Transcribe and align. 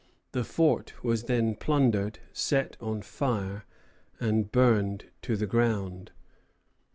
The 0.31 0.43
fort 0.43 1.03
was 1.03 1.25
then 1.25 1.53
plundered, 1.53 2.17
set 2.33 2.75
on 2.81 3.03
fire, 3.03 3.65
and 4.19 4.51
burned 4.51 5.11
to 5.21 5.35
the 5.37 5.45
ground. 5.45 6.09